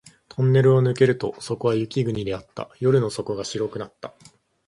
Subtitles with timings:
[0.29, 2.71] トンネルを抜けるとそこは雪国であった。
[2.79, 4.15] 夜の底が白くなった